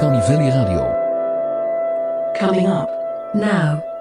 Radio. 0.00 0.82
Coming 2.36 2.66
up 2.66 2.90
now. 3.34 3.93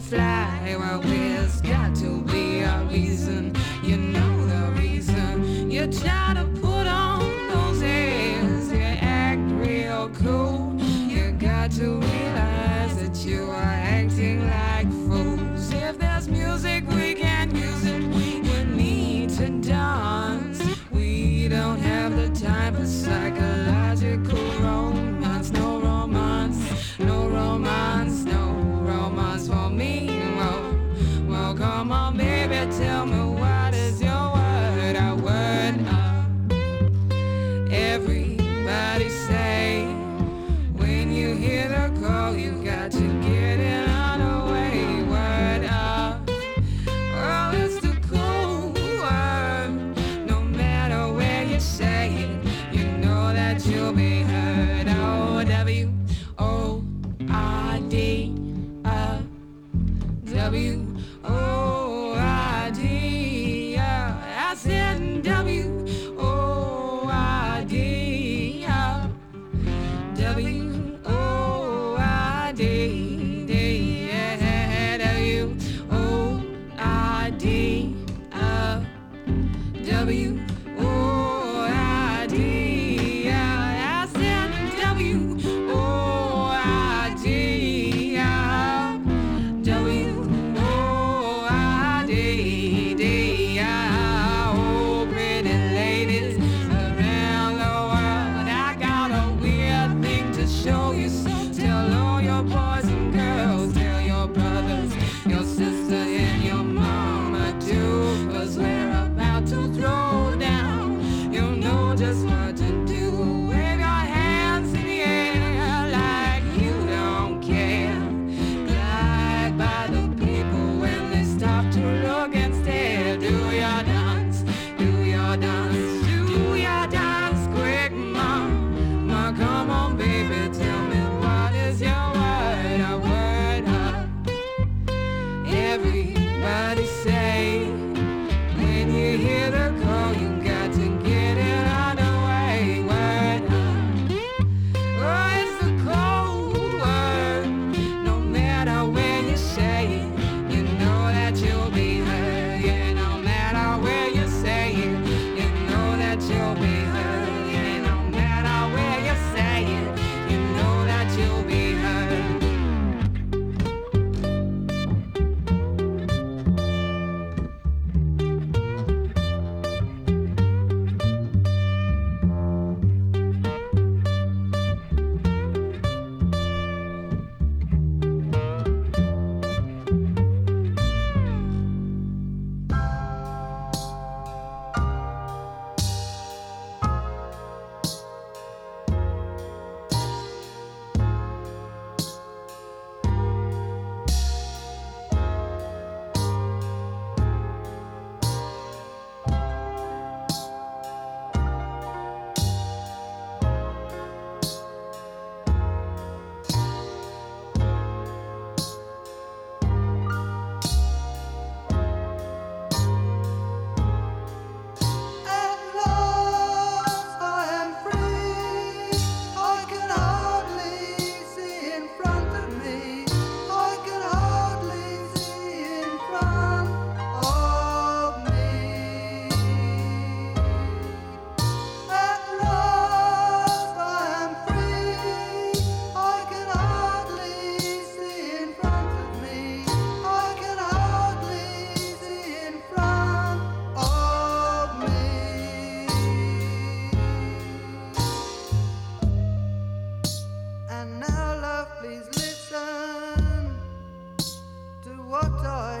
fly. 0.00 0.76
Well, 0.78 1.00
there's 1.00 1.60
got 1.60 1.94
to 1.96 2.22
be 2.22 2.60
a 2.60 2.78
reason. 2.90 3.54
You 3.82 3.96
know 3.96 4.46
the 4.46 4.80
reason. 4.80 5.70
You're 5.70 5.92
trying 5.92 6.36
to. 6.36 6.59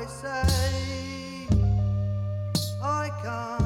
I 0.00 0.06
say 0.06 1.46
I 2.82 3.10
can't. 3.22 3.59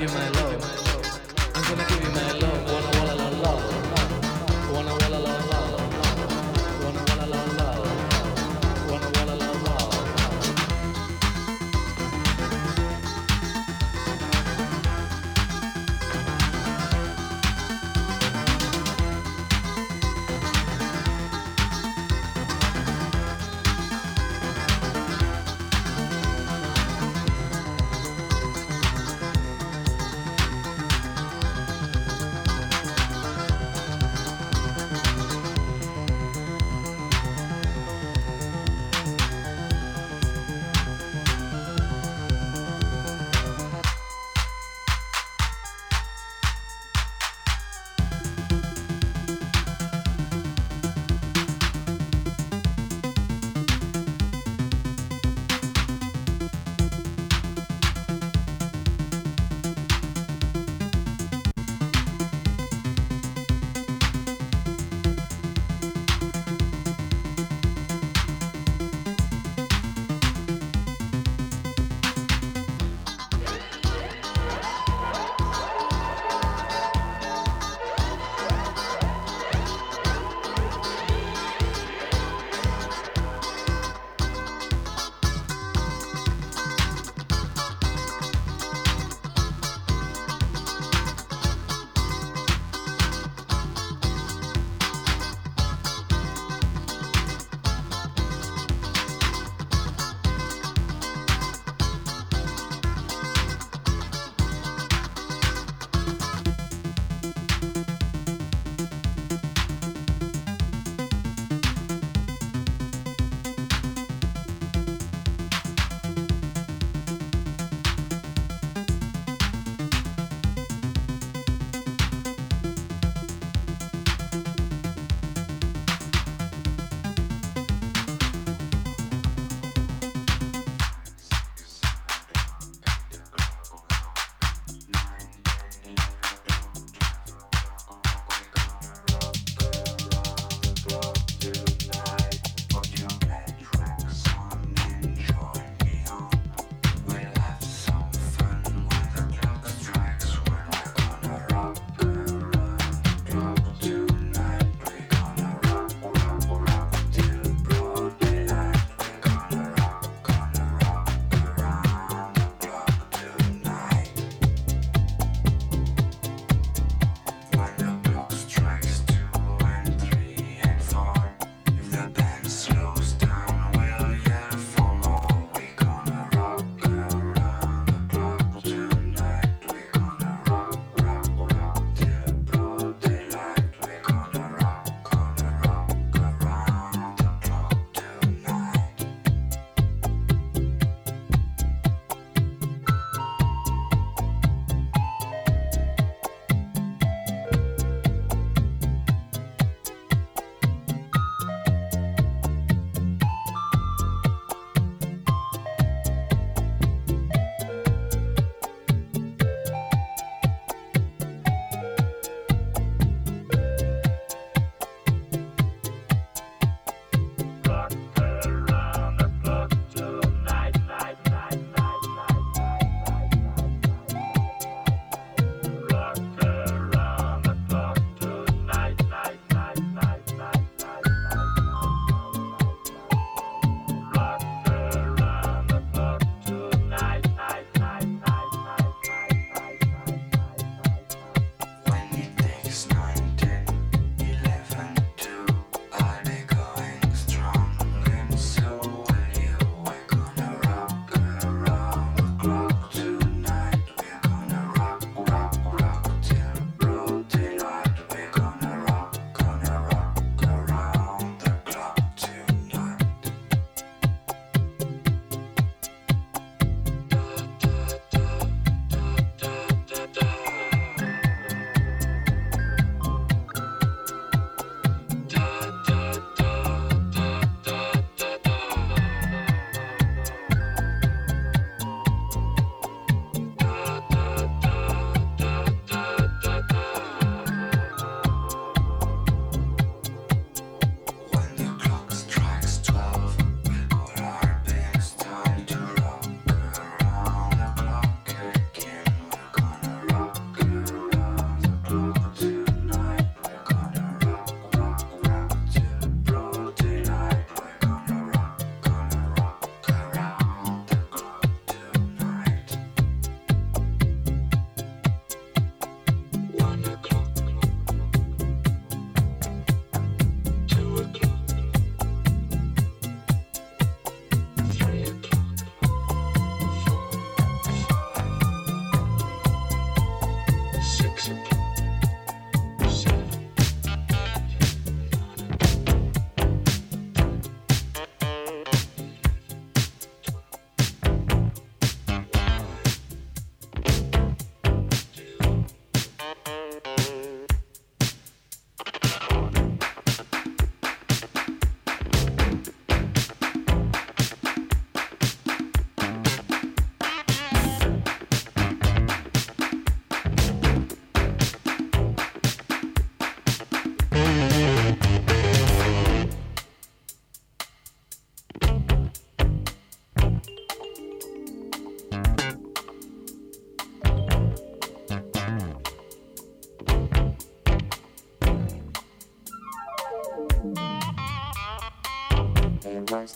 Give 0.00 0.14
my 0.14 0.30
love. 0.30 0.39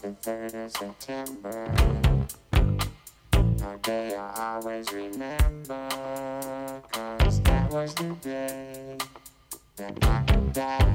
The 0.01 0.09
3rd 0.09 0.64
of 0.64 0.70
September. 0.76 1.70
A 2.53 3.76
day 3.82 4.14
I 4.16 4.55
always 4.55 4.92
remember. 4.92 5.88
Cause 6.92 7.40
that 7.42 7.70
was 7.70 7.95
the 7.95 8.14
day 8.22 8.97
that 9.76 10.01
died. 10.53 10.95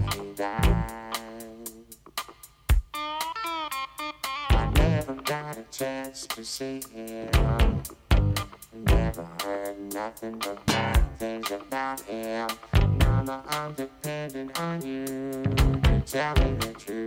I 4.50 4.72
never 4.76 5.14
got 5.16 5.58
a 5.58 5.64
chance 5.72 6.28
to 6.28 6.44
see 6.44 6.82
him. 6.94 7.82
Never 8.74 9.28
heard 9.44 9.94
nothing 9.94 10.40
but 10.40 10.66
bad 10.66 11.18
things 11.18 11.52
about 11.52 12.00
him. 12.02 12.50
Mama, 13.00 13.44
I'm 13.50 13.74
depending 13.74 14.52
on 14.58 14.82
you 14.82 15.06
to 15.06 16.04
tell 16.06 16.36
me 16.36 16.54
the 16.60 16.74
truth. 16.78 16.99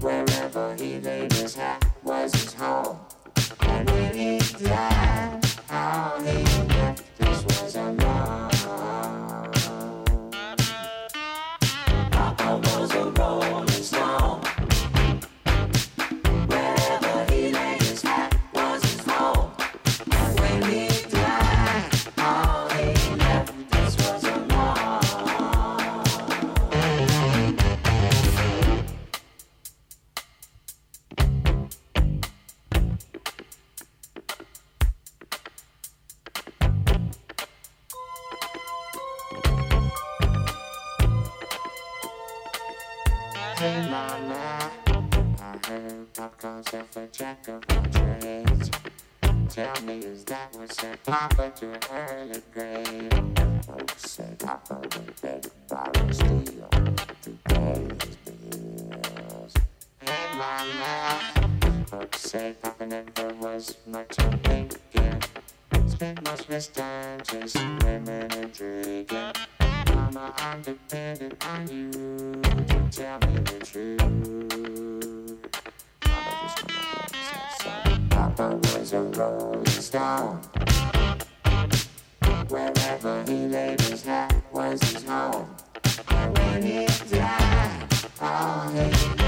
Wherever 0.00 0.74
he 0.74 1.00
laid 1.00 1.32
his 1.32 1.54
hat 1.54 1.82
was 2.02 2.34
his 2.34 2.52
home. 2.52 2.98
And 3.60 3.88
when 3.88 4.14
he 4.14 4.38
died, 4.62 5.45
calls 46.46 46.72
yourself 46.72 46.96
a 46.96 47.06
jack 47.08 47.48
of 47.48 47.64
all 47.70 47.82
trades. 47.90 48.70
Tell 49.48 49.82
me, 49.82 49.98
is 49.98 50.24
that 50.24 50.54
what 50.56 50.72
sent 50.72 51.02
Papa 51.02 51.52
to 51.56 51.72
an 51.72 51.80
early 51.92 52.42
grave? 52.54 53.10
Folks 53.66 54.10
say 54.12 54.30
Papa 54.38 54.74
went 54.74 55.22
begging, 55.22 55.50
borrowing, 55.68 56.12
steal 56.12 56.68
to 57.22 57.30
pay 57.46 57.88
his 58.00 58.16
bills. 58.24 59.54
Hey 60.00 60.38
mama, 60.38 61.18
folks 61.86 62.20
say 62.20 62.54
Papa 62.62 62.86
never 62.86 63.34
was 63.40 63.76
much 63.86 64.16
of 64.20 64.40
thinking. 64.42 65.22
Spent 65.88 66.22
most 66.24 66.42
of 66.42 66.48
his 66.48 66.68
time 66.68 67.22
chasing 67.24 67.76
women 67.78 68.30
and 68.32 68.52
drinking. 68.52 69.32
Mama, 69.92 70.32
I'm 70.36 70.62
dependent 70.62 71.44
on 71.44 71.66
you 71.66 71.90
to 71.90 72.88
tell 72.92 73.18
me 73.28 73.38
the 73.38 73.58
truth. 73.64 74.75
Was 78.86 78.92
a 78.92 79.02
rolling 79.20 79.66
stone. 79.66 80.36
Wherever 82.48 83.24
he 83.24 83.48
laid 83.48 83.80
his 83.80 84.04
hat 84.04 84.32
was 84.52 84.80
his 84.80 85.02
home. 85.02 85.48
And 86.10 86.38
when 86.38 86.62
he 86.62 86.86
died, 87.10 87.88
all 88.20 88.68
he 88.68 89.25